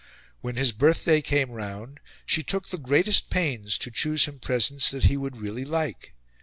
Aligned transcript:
When 0.39 0.55
his 0.55 0.71
birthday 0.71 1.21
came 1.21 1.51
round, 1.51 1.99
she 2.25 2.41
took 2.41 2.69
the 2.69 2.79
greatest 2.79 3.29
pains 3.29 3.77
to 3.77 3.91
choose 3.91 4.25
him 4.25 4.39
presents 4.39 4.89
that 4.89 5.03
he 5.03 5.15
would 5.15 5.37
really 5.37 5.63
like. 5.63 6.15